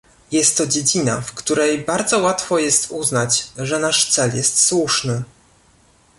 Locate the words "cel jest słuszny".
4.11-5.23